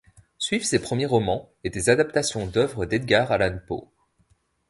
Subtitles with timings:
[0.39, 3.85] Suivent ses premiers romans et des adaptations d'œuvres d'Edgar Allan Poe.